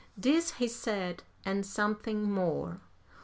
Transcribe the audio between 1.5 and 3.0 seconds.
something more.